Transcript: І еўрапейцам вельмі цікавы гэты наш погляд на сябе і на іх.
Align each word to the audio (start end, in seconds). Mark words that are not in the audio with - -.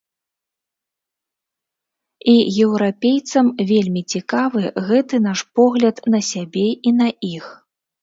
І 2.33 2.35
еўрапейцам 2.65 3.53
вельмі 3.75 4.01
цікавы 4.15 4.61
гэты 4.91 5.23
наш 5.29 5.39
погляд 5.63 6.05
на 6.19 6.27
сябе 6.33 6.69
і 6.69 6.89
на 7.01 7.07
іх. 7.35 7.45